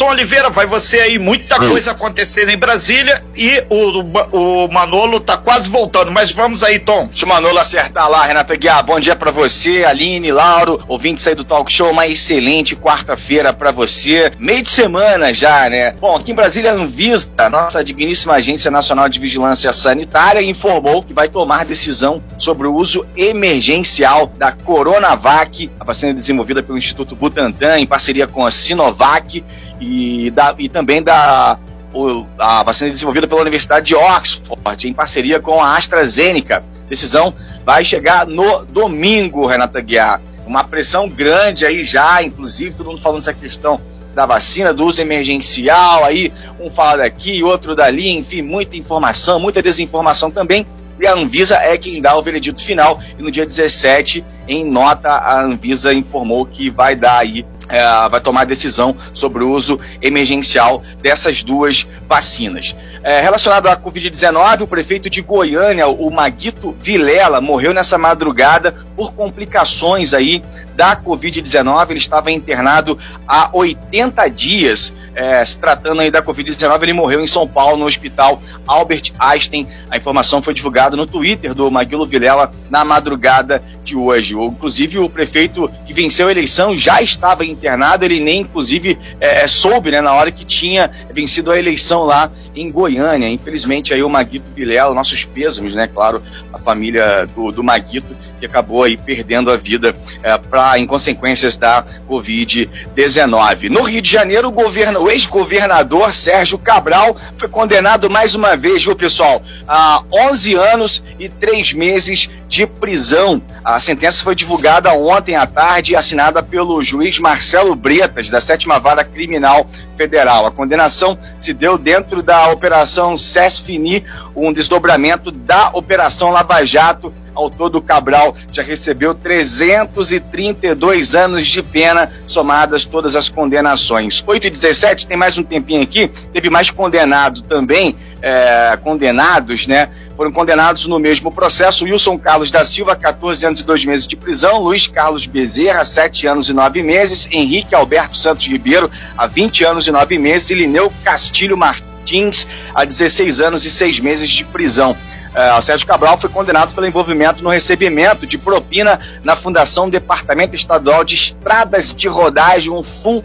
[0.00, 5.36] Tom Oliveira, vai você aí, muita coisa acontecendo em Brasília e o, o Manolo tá
[5.36, 7.08] quase voltando, mas vamos aí, Tom.
[7.08, 8.82] Deixa o Manolo acertar lá, Renata Guiar.
[8.82, 11.90] Bom dia para você, Aline, Lauro, ouvintes aí do Talk Show.
[11.90, 14.32] Uma excelente quarta-feira para você.
[14.38, 15.90] Meio de semana já, né?
[16.00, 21.12] Bom, aqui em Brasília, a Anvisa, nossa digníssima Agência Nacional de Vigilância Sanitária, informou que
[21.12, 27.78] vai tomar decisão sobre o uso emergencial da Coronavac, a vacina desenvolvida pelo Instituto Butantan
[27.78, 29.44] em parceria com a Sinovac
[29.80, 31.58] e, da, e também da
[31.92, 36.62] o, a vacina desenvolvida pela Universidade de Oxford, em parceria com a AstraZeneca.
[36.88, 37.34] Decisão
[37.64, 40.20] vai chegar no domingo, Renata Guiar.
[40.46, 43.80] Uma pressão grande aí já, inclusive, todo mundo falando essa questão
[44.14, 49.62] da vacina, do uso emergencial, aí um fala daqui, outro dali, enfim, muita informação, muita
[49.62, 50.66] desinformação também.
[51.00, 53.00] E a Anvisa é quem dá o veredito final.
[53.18, 58.20] E no dia 17, em nota, a Anvisa informou que vai dar aí é, vai
[58.20, 62.74] tomar decisão sobre o uso emergencial dessas duas vacinas.
[63.02, 69.14] É, relacionado à Covid-19, o prefeito de Goiânia, o Maguito Vilela, morreu nessa madrugada por
[69.14, 70.42] complicações aí
[70.74, 71.90] da Covid-19.
[71.90, 74.92] Ele estava internado há 80 dias.
[75.14, 79.66] É, se tratando aí da Covid-19, ele morreu em São Paulo, no hospital Albert Einstein.
[79.90, 84.34] A informação foi divulgada no Twitter do Maguilo Vilela na madrugada de hoje.
[84.34, 89.90] Inclusive, o prefeito que venceu a eleição já estava internado, ele nem, inclusive, é, soube
[89.90, 93.28] né, na hora que tinha vencido a eleição lá em Goiânia.
[93.28, 98.46] Infelizmente, aí o Maguito Vilela, nossos pêsames, né, claro, a família do, do Maguito, que
[98.46, 103.68] acabou aí perdendo a vida é, pra, em consequências da Covid-19.
[103.68, 108.84] No Rio de Janeiro, o, governo, o ex-governador Sérgio Cabral foi condenado mais uma vez,
[108.84, 113.40] viu, pessoal, a 11 anos e 3 meses de prisão.
[113.64, 118.78] A sentença foi divulgada ontem à tarde e assinada pelo juiz Marcelo Bretas, da sétima
[118.78, 120.44] vara criminal federal.
[120.44, 124.04] A condenação se deu dentro da Operação SESFINI,
[124.36, 127.12] um desdobramento da Operação Lava Jato.
[127.34, 134.22] Ao todo, Cabral já recebeu 332 anos de pena, somadas todas as condenações.
[134.26, 139.88] 8 e 17, tem mais um tempinho aqui, teve mais condenado também, é, condenados, né?
[140.16, 144.16] Foram condenados no mesmo processo Wilson Carlos da Silva, 14 anos e 2 meses de
[144.16, 149.64] prisão, Luiz Carlos Bezerra, 7 anos e 9 meses, Henrique Alberto Santos Ribeiro, a 20
[149.64, 154.44] anos e 9 meses, e Lineu Castilho Martins, a 16 anos e 6 meses de
[154.44, 154.94] prisão.
[155.30, 160.56] Uh, o Sérgio Cabral foi condenado pelo envolvimento no recebimento de propina na Fundação Departamento
[160.56, 163.22] Estadual de Estradas de Rodagem, um FUN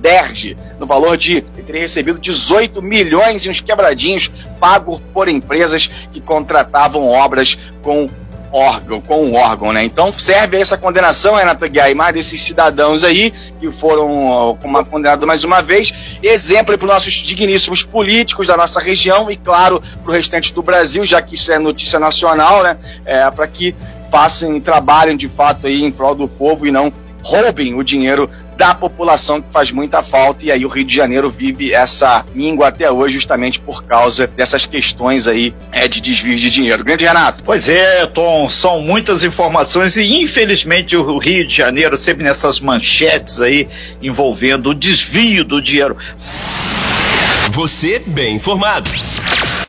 [0.00, 4.30] DERJ, no valor de teria recebido 18 milhões e uns quebradinhos
[4.60, 8.08] pagos por empresas que contratavam obras com
[8.52, 9.84] órgão, com um órgão, né?
[9.84, 15.60] Então serve essa condenação, Renata Guiar, desses cidadãos aí que foram uma, condenados mais uma
[15.60, 20.52] vez, exemplo para os nossos digníssimos políticos da nossa região e, claro, para o restante
[20.52, 22.76] do Brasil, já que isso é notícia nacional, né?
[23.04, 23.74] É, para que
[24.10, 26.92] façam, trabalhem de fato aí em prol do povo e não
[27.26, 31.28] roubem o dinheiro da população que faz muita falta e aí o Rio de Janeiro
[31.28, 36.50] vive essa míngua até hoje justamente por causa dessas questões aí é, de desvio de
[36.50, 36.84] dinheiro.
[36.84, 37.42] Grande Renato.
[37.42, 43.42] Pois é, Tom, são muitas informações e infelizmente o Rio de Janeiro sempre nessas manchetes
[43.42, 43.68] aí
[44.00, 45.96] envolvendo o desvio do dinheiro.
[47.50, 48.88] Você bem informado.